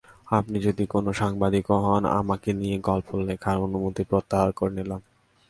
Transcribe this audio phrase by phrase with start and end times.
[0.31, 5.01] আপনি যদি কোন সাংবাদিকও হন, আমাকে নিয়ে গল্প লেখার অনুমতি প্রত্যাহার করে নিলাম।